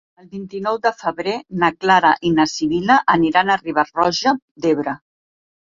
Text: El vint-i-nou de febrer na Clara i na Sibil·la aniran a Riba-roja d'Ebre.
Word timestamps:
El 0.21 0.27
vint-i-nou 0.29 0.79
de 0.85 0.91
febrer 1.01 1.35
na 1.65 1.69
Clara 1.83 2.15
i 2.31 2.33
na 2.39 2.49
Sibil·la 2.55 2.99
aniran 3.19 3.53
a 3.57 3.61
Riba-roja 3.65 4.37
d'Ebre. 4.65 4.99